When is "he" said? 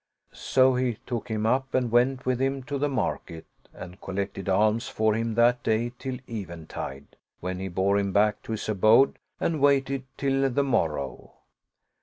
0.73-0.97, 7.59-7.67